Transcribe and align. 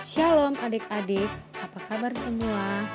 Shalom 0.00 0.56
adik-adik, 0.64 1.28
apa 1.60 1.78
kabar 1.84 2.08
semua? 2.24 2.88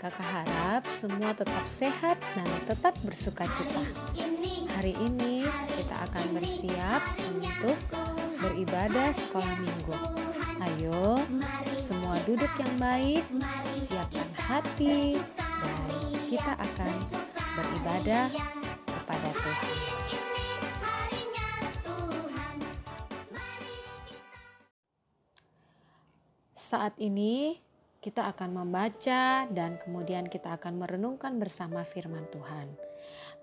Kakak 0.00 0.24
harap 0.24 0.82
semua 0.96 1.36
tetap 1.36 1.60
sehat 1.68 2.16
dan 2.32 2.48
tetap 2.64 2.96
bersuka 3.04 3.44
cita. 3.44 3.84
Hari 4.80 4.96
ini 4.96 5.44
kita 5.76 5.96
akan 6.08 6.24
bersiap 6.32 7.04
untuk 7.36 7.76
beribadah 8.40 9.12
sekolah 9.28 9.56
minggu. 9.60 9.96
Ayo, 10.64 11.20
semua 11.84 12.16
duduk 12.24 12.50
yang 12.56 12.74
baik, 12.80 13.28
siapkan 13.84 14.30
hati, 14.40 15.20
dan 15.36 15.88
kita 16.32 16.56
akan 16.56 16.94
beribadah 17.60 18.32
kepada 18.88 19.28
Tuhan. 19.36 19.91
Saat 26.72 26.96
ini 27.04 27.60
kita 28.00 28.32
akan 28.32 28.64
membaca 28.64 29.44
dan 29.52 29.76
kemudian 29.84 30.24
kita 30.24 30.56
akan 30.56 30.80
merenungkan 30.80 31.36
bersama 31.36 31.84
firman 31.84 32.24
Tuhan. 32.32 32.72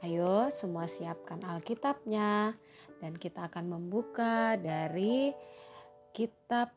Ayo 0.02 0.50
semua 0.50 0.90
siapkan 0.90 1.38
Alkitabnya 1.46 2.58
dan 2.98 3.14
kita 3.14 3.46
akan 3.46 3.70
membuka 3.70 4.58
dari 4.58 5.30
kitab 6.10 6.74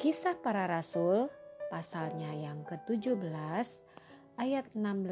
Kisah 0.00 0.40
Para 0.40 0.64
Rasul 0.72 1.28
pasalnya 1.68 2.32
yang 2.32 2.64
ke-17 2.64 3.68
ayat 4.40 4.72
16 4.72 5.04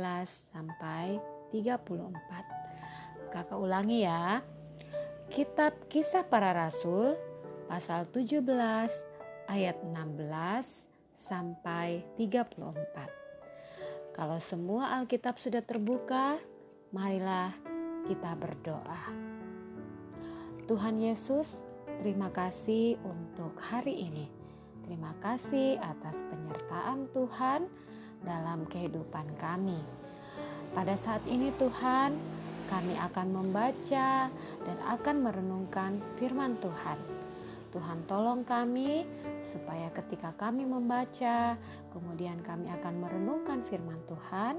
sampai 0.57 1.21
34. 1.53 3.29
Kakak 3.29 3.61
ulangi 3.61 4.09
ya. 4.09 4.41
Kitab 5.29 5.77
Kisah 5.93 6.25
Para 6.25 6.57
Rasul 6.57 7.13
pasal 7.69 8.09
17 8.09 9.08
ayat 9.49 9.81
16 9.81 10.85
sampai 11.17 12.05
34. 12.21 14.13
Kalau 14.13 14.39
semua 14.39 14.93
Alkitab 15.01 15.41
sudah 15.41 15.65
terbuka, 15.65 16.37
marilah 16.93 17.57
kita 18.05 18.37
berdoa. 18.37 19.03
Tuhan 20.69 21.01
Yesus, 21.01 21.65
terima 22.05 22.29
kasih 22.29 23.01
untuk 23.01 23.57
hari 23.57 24.05
ini. 24.05 24.29
Terima 24.85 25.17
kasih 25.25 25.81
atas 25.81 26.25
penyertaan 26.29 27.09
Tuhan 27.13 27.69
dalam 28.25 28.69
kehidupan 28.69 29.37
kami. 29.41 29.81
Pada 30.77 30.97
saat 31.01 31.25
ini 31.25 31.49
Tuhan, 31.57 32.17
kami 32.69 33.01
akan 33.01 33.29
membaca 33.33 34.29
dan 34.65 34.79
akan 34.85 35.17
merenungkan 35.25 36.01
firman 36.21 36.61
Tuhan. 36.61 37.18
Tuhan 37.69 38.05
tolong 38.09 38.43
kami 38.49 39.05
supaya 39.45 39.93
ketika 39.93 40.33
kami 40.37 40.65
membaca, 40.65 41.57
kemudian 41.93 42.41
kami 42.45 42.73
akan 42.73 42.95
merenungkan 43.01 43.61
firman 43.69 44.01
Tuhan, 44.09 44.57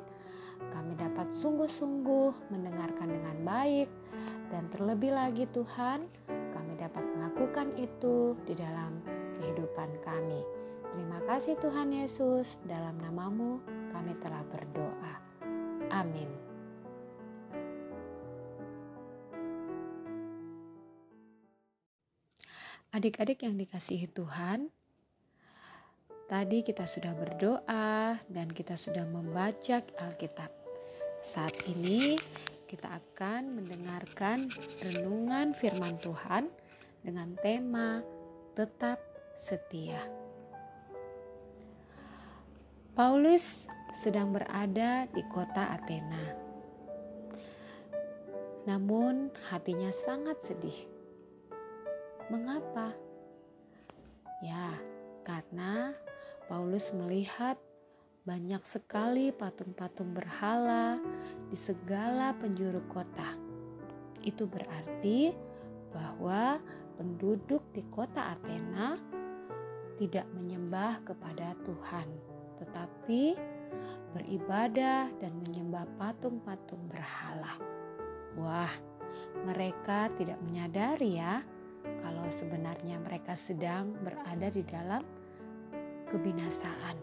kami 0.71 0.93
dapat 0.99 1.31
sungguh-sungguh 1.39 2.51
mendengarkan 2.51 3.09
dengan 3.09 3.37
baik 3.47 3.89
dan 4.53 4.67
terlebih 4.69 5.15
lagi 5.15 5.47
Tuhan, 5.55 6.05
kami 6.29 6.73
dapat 6.77 7.03
melakukan 7.15 7.73
itu 7.79 8.35
di 8.43 8.53
dalam 8.53 9.01
kehidupan 9.39 9.89
kami. 10.03 10.41
Terima 10.89 11.21
kasih 11.29 11.55
Tuhan 11.61 11.93
Yesus, 11.93 12.59
dalam 12.65 12.97
namamu 12.99 13.61
kami 13.93 14.17
telah 14.19 14.41
berdoa. 14.49 15.13
Amin. 15.93 16.48
Adik-adik 22.99 23.47
yang 23.47 23.55
dikasihi 23.55 24.11
Tuhan, 24.11 24.67
tadi 26.27 26.67
kita 26.67 26.83
sudah 26.83 27.15
berdoa 27.15 28.19
dan 28.27 28.51
kita 28.51 28.75
sudah 28.75 29.07
membaca 29.07 29.79
Alkitab. 30.03 30.51
Saat 31.23 31.55
ini 31.71 32.19
kita 32.67 32.91
akan 32.91 33.55
mendengarkan 33.55 34.51
renungan 34.83 35.55
firman 35.55 35.95
Tuhan 36.03 36.51
dengan 36.99 37.39
tema 37.39 38.03
tetap 38.59 38.99
setia. 39.39 40.03
Paulus 42.99 43.63
sedang 44.03 44.35
berada 44.35 45.07
di 45.15 45.23
kota 45.31 45.71
Athena. 45.71 46.35
Namun 48.67 49.31
hatinya 49.47 49.87
sangat 49.95 50.43
sedih 50.43 50.88
Mengapa? 52.29 52.93
Ya, 54.45 54.69
karena 55.25 55.97
Paulus 56.45 56.93
melihat 56.93 57.57
banyak 58.21 58.61
sekali 58.69 59.33
patung-patung 59.33 60.13
berhala 60.13 61.01
di 61.49 61.57
segala 61.57 62.37
penjuru 62.37 62.85
kota. 62.85 63.33
Itu 64.21 64.45
berarti 64.45 65.33
bahwa 65.89 66.61
penduduk 67.01 67.65
di 67.73 67.81
kota 67.89 68.37
Athena 68.37 68.93
tidak 69.97 70.29
menyembah 70.37 71.01
kepada 71.09 71.57
Tuhan, 71.65 72.07
tetapi 72.61 73.33
beribadah 74.13 75.09
dan 75.17 75.33
menyembah 75.41 75.89
patung-patung 75.97 76.85
berhala. 76.93 77.57
Wah, 78.37 78.69
mereka 79.49 80.13
tidak 80.13 80.37
menyadari 80.45 81.17
ya 81.17 81.41
kalau 81.99 82.25
sebenarnya 82.37 83.01
mereka 83.01 83.33
sedang 83.33 83.97
berada 84.05 84.47
di 84.53 84.63
dalam 84.65 85.01
kebinasaan. 86.09 86.97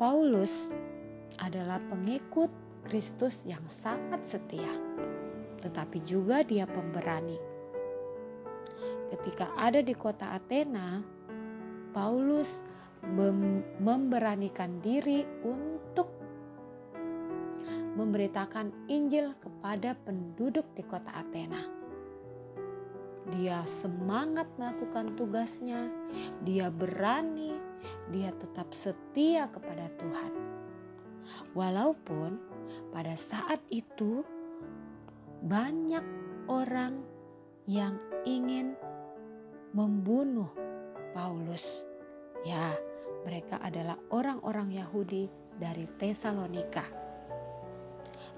Paulus 0.00 0.74
adalah 1.38 1.78
pengikut 1.88 2.50
Kristus 2.82 3.38
yang 3.46 3.62
sangat 3.70 4.26
setia, 4.26 4.72
tetapi 5.62 6.02
juga 6.02 6.42
dia 6.42 6.66
pemberani. 6.66 7.38
Ketika 9.14 9.52
ada 9.54 9.78
di 9.78 9.94
kota 9.94 10.34
Athena, 10.34 11.04
Paulus 11.94 12.64
memberanikan 13.78 14.80
diri 14.82 15.22
untuk 15.44 16.08
memberitakan 17.92 18.88
Injil 18.88 19.36
kepada 19.38 19.92
penduduk 20.02 20.64
di 20.72 20.82
kota 20.82 21.12
Athena. 21.12 21.81
Dia 23.30 23.62
semangat 23.78 24.50
melakukan 24.58 25.14
tugasnya, 25.14 25.86
dia 26.42 26.74
berani, 26.74 27.54
dia 28.10 28.34
tetap 28.34 28.74
setia 28.74 29.46
kepada 29.46 29.86
Tuhan. 29.94 30.32
Walaupun 31.54 32.34
pada 32.90 33.14
saat 33.14 33.62
itu 33.70 34.26
banyak 35.46 36.02
orang 36.50 36.98
yang 37.70 37.94
ingin 38.26 38.74
membunuh 39.70 40.50
Paulus. 41.14 41.86
Ya, 42.42 42.74
mereka 43.22 43.62
adalah 43.62 43.98
orang-orang 44.10 44.74
Yahudi 44.74 45.30
dari 45.62 45.86
Tesalonika. 45.94 46.84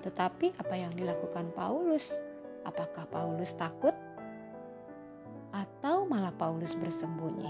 Tetapi 0.04 0.60
apa 0.60 0.74
yang 0.76 0.92
dilakukan 0.92 1.56
Paulus? 1.56 2.12
Apakah 2.68 3.08
Paulus 3.08 3.56
takut? 3.56 3.96
Atau 5.54 6.02
malah 6.10 6.34
Paulus 6.34 6.74
bersembunyi? 6.74 7.46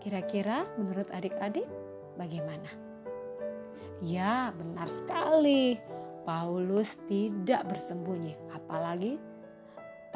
Kira-kira 0.00 0.64
menurut 0.80 1.12
adik-adik 1.12 1.68
bagaimana? 2.16 2.72
Ya, 4.00 4.48
benar 4.56 4.88
sekali. 4.88 5.76
Paulus 6.24 6.96
tidak 7.04 7.68
bersembunyi, 7.68 8.32
apalagi 8.56 9.20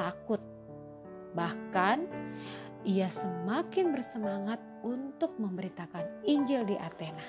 takut. 0.01 0.41
Bahkan 1.37 2.09
ia 2.89 3.13
semakin 3.13 3.93
bersemangat 3.93 4.61
untuk 4.81 5.37
memberitakan 5.37 6.25
Injil 6.25 6.65
di 6.65 6.77
Athena. 6.81 7.25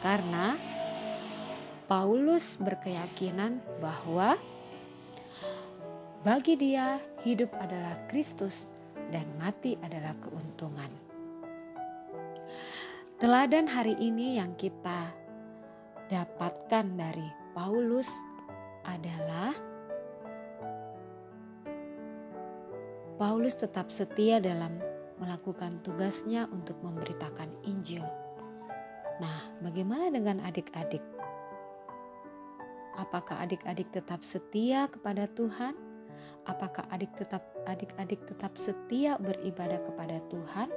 Karena 0.00 0.56
Paulus 1.84 2.56
berkeyakinan 2.56 3.60
bahwa 3.84 4.40
bagi 6.20 6.52
dia, 6.52 7.00
hidup 7.24 7.48
adalah 7.56 7.96
Kristus 8.12 8.68
dan 9.08 9.24
mati 9.40 9.80
adalah 9.80 10.12
keuntungan. 10.20 10.92
Teladan 13.16 13.64
hari 13.64 13.96
ini 13.96 14.36
yang 14.36 14.52
kita 14.60 15.08
dapatkan 16.12 16.86
dari 16.92 17.24
Paulus 17.56 18.08
adalah 18.84 19.56
Paulus 23.16 23.56
tetap 23.56 23.88
setia 23.88 24.40
dalam 24.40 24.76
melakukan 25.20 25.80
tugasnya 25.84 26.48
untuk 26.52 26.80
memberitakan 26.84 27.48
Injil. 27.64 28.04
Nah, 29.20 29.52
bagaimana 29.60 30.08
dengan 30.12 30.40
adik-adik? 30.44 31.04
Apakah 32.96 33.44
adik-adik 33.44 33.88
tetap 33.92 34.24
setia 34.24 34.88
kepada 34.88 35.28
Tuhan? 35.32 35.89
Apakah 36.48 36.86
adik 36.90 37.12
tetap 37.16 37.44
adik-adik 37.68 38.20
tetap 38.26 38.54
setia 38.56 39.20
beribadah 39.20 39.80
kepada 39.86 40.18
Tuhan 40.32 40.68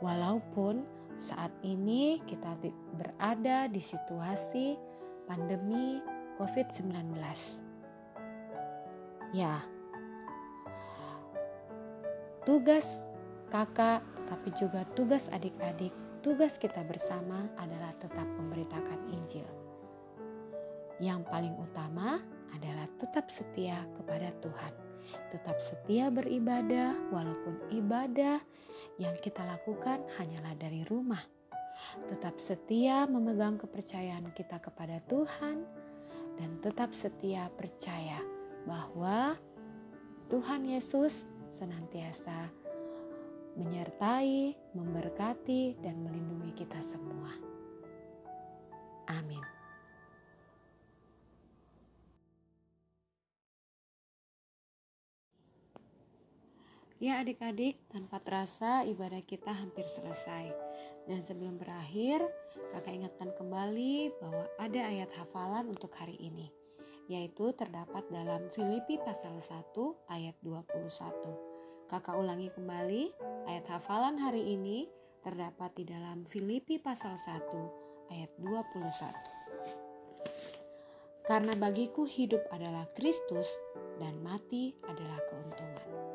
walaupun 0.00 0.84
saat 1.20 1.52
ini 1.60 2.18
kita 2.24 2.56
berada 2.96 3.68
di 3.68 3.82
situasi 3.84 4.80
pandemi 5.28 6.00
COVID-19. 6.40 7.12
Ya, 9.36 9.60
tugas 12.48 12.88
kakak, 13.52 14.00
tapi 14.26 14.48
juga 14.56 14.88
tugas 14.96 15.28
adik-adik, 15.30 15.92
tugas 16.24 16.56
kita 16.56 16.80
bersama 16.88 17.46
adalah 17.60 17.92
tetap 18.00 18.26
memberitakan 18.40 18.98
Injil. 19.12 19.46
Yang 20.98 21.28
paling 21.28 21.54
utama 21.60 22.24
adalah 22.56 22.86
tetap 22.98 23.30
setia 23.30 23.86
kepada 23.98 24.30
Tuhan, 24.42 24.72
tetap 25.34 25.58
setia 25.58 26.10
beribadah, 26.10 26.94
walaupun 27.10 27.58
ibadah 27.70 28.38
yang 28.98 29.14
kita 29.22 29.42
lakukan 29.46 30.02
hanyalah 30.18 30.54
dari 30.58 30.82
rumah. 30.86 31.22
Tetap 32.12 32.36
setia 32.36 33.08
memegang 33.08 33.56
kepercayaan 33.56 34.30
kita 34.36 34.60
kepada 34.60 35.00
Tuhan, 35.08 35.64
dan 36.36 36.50
tetap 36.64 36.92
setia 36.96 37.48
percaya 37.56 38.20
bahwa 38.64 39.36
Tuhan 40.28 40.68
Yesus 40.68 41.26
senantiasa 41.52 42.48
menyertai, 43.58 44.54
memberkati, 44.72 45.82
dan 45.82 45.98
melindungi 46.00 46.54
kita 46.54 46.78
semua. 46.80 47.34
Amin. 49.10 49.59
Ya 57.00 57.16
adik-adik, 57.24 57.80
tanpa 57.88 58.20
terasa 58.20 58.84
ibadah 58.84 59.24
kita 59.24 59.56
hampir 59.56 59.88
selesai. 59.88 60.52
Dan 61.08 61.24
sebelum 61.24 61.56
berakhir, 61.56 62.20
kakak 62.76 62.92
ingatkan 62.92 63.32
kembali 63.40 64.12
bahwa 64.20 64.44
ada 64.60 64.84
ayat 64.84 65.08
hafalan 65.16 65.72
untuk 65.72 65.96
hari 65.96 66.20
ini, 66.20 66.52
yaitu 67.08 67.56
terdapat 67.56 68.04
dalam 68.12 68.52
Filipi 68.52 69.00
pasal 69.00 69.40
1 69.40 69.72
ayat 70.12 70.36
21. 70.44 71.88
Kakak 71.88 72.20
ulangi 72.20 72.52
kembali, 72.52 73.16
ayat 73.48 73.64
hafalan 73.72 74.20
hari 74.20 74.52
ini 74.52 74.84
terdapat 75.24 75.72
di 75.80 75.88
dalam 75.88 76.28
Filipi 76.28 76.76
pasal 76.76 77.16
1 77.16 78.12
ayat 78.12 78.28
21. 78.44 79.08
Karena 81.24 81.56
bagiku 81.56 82.04
hidup 82.04 82.44
adalah 82.52 82.84
Kristus 82.92 83.48
dan 83.96 84.20
mati 84.20 84.76
adalah 84.84 85.16
keuntungan. 85.32 86.09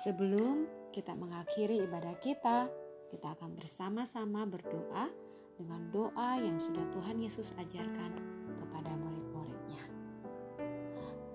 Sebelum 0.00 0.64
kita 0.96 1.12
mengakhiri 1.12 1.84
ibadah 1.84 2.16
kita, 2.24 2.64
kita 3.12 3.36
akan 3.36 3.52
bersama-sama 3.52 4.48
berdoa 4.48 5.12
dengan 5.60 5.92
doa 5.92 6.40
yang 6.40 6.56
sudah 6.56 6.80
Tuhan 6.96 7.20
Yesus 7.20 7.52
ajarkan 7.60 8.16
kepada 8.64 8.96
murid-muridnya. 8.96 9.84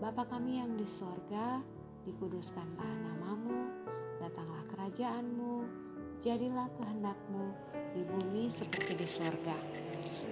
Bapa 0.01 0.25
kami 0.25 0.57
yang 0.57 0.73
di 0.81 0.87
sorga, 0.89 1.61
dikuduskanlah 2.09 2.89
namamu, 3.05 3.69
datanglah 4.17 4.65
kerajaanmu, 4.73 5.69
jadilah 6.17 6.65
kehendakmu 6.81 7.53
di 7.93 8.01
bumi 8.01 8.49
seperti 8.49 8.97
di 8.97 9.05
sorga. 9.05 9.61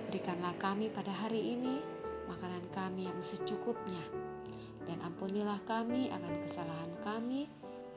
Berikanlah 0.10 0.58
kami 0.58 0.90
pada 0.90 1.14
hari 1.14 1.54
ini 1.54 1.86
makanan 2.26 2.66
kami 2.74 3.06
yang 3.14 3.20
secukupnya, 3.22 4.02
dan 4.90 4.98
ampunilah 5.06 5.62
kami 5.70 6.10
akan 6.10 6.34
kesalahan 6.42 6.94
kami, 7.06 7.46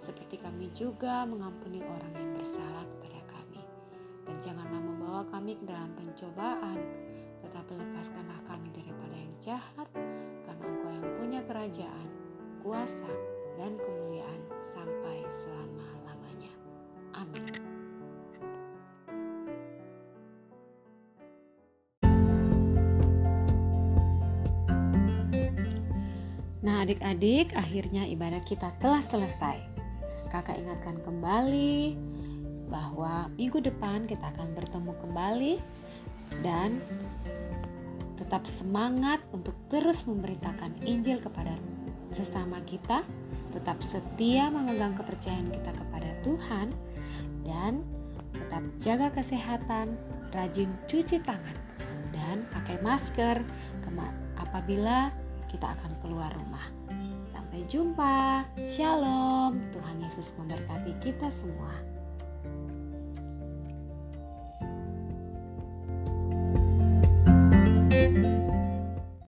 seperti 0.01 0.39
kami 0.39 0.71
juga 0.77 1.25
mengampuni 1.25 1.81
orang 1.83 2.13
yang 2.15 2.31
bersalah 2.37 2.85
kepada 2.85 3.21
kami. 3.31 3.63
Dan 4.27 4.37
janganlah 4.43 4.83
membawa 4.83 5.23
kami 5.31 5.57
ke 5.57 5.65
dalam 5.65 5.91
pencobaan, 5.97 6.79
tetapi 7.43 7.73
lepaskanlah 7.79 8.41
kami 8.47 8.71
daripada 8.75 9.15
yang 9.17 9.35
jahat, 9.41 9.89
karena 10.45 10.65
Engkau 10.67 10.91
yang 10.91 11.09
punya 11.19 11.41
kerajaan, 11.47 12.09
kuasa, 12.63 13.11
dan 13.57 13.79
kemuliaan 13.79 14.41
sampai 14.75 15.25
selama-lamanya. 15.43 16.53
Amin. 17.17 17.45
Nah, 26.67 26.83
adik-adik, 26.83 27.55
akhirnya 27.55 28.11
ibadah 28.11 28.43
kita 28.43 28.75
telah 28.83 28.99
selesai 28.99 29.75
kakak 30.28 30.58
ingatkan 30.61 30.99
kembali 31.02 31.96
bahwa 32.67 33.31
minggu 33.38 33.62
depan 33.62 34.11
kita 34.11 34.26
akan 34.34 34.52
bertemu 34.58 34.93
kembali 34.99 35.55
dan 36.43 36.82
tetap 38.19 38.43
semangat 38.50 39.23
untuk 39.31 39.55
terus 39.70 40.02
memberitakan 40.02 40.75
Injil 40.82 41.23
kepada 41.23 41.55
sesama 42.11 42.58
kita, 42.67 43.06
tetap 43.55 43.78
setia 43.87 44.50
memegang 44.50 44.99
kepercayaan 44.99 45.52
kita 45.55 45.70
kepada 45.70 46.11
Tuhan 46.26 46.75
dan 47.46 47.87
tetap 48.34 48.62
jaga 48.82 49.08
kesehatan, 49.14 49.94
rajin 50.34 50.75
cuci 50.90 51.23
tangan 51.23 51.56
dan 52.11 52.43
pakai 52.50 52.82
masker 52.82 53.38
apabila 54.56 55.12
kita 55.52 55.69
akan 55.76 55.93
keluar 56.00 56.32
rumah. 56.32 56.64
Sampai 57.37 57.69
jumpa. 57.69 58.49
Shalom. 58.65 59.61
Tuhan 59.69 60.00
Yesus 60.00 60.33
memberkati 60.41 60.97
kita 61.05 61.29
semua. 61.37 61.96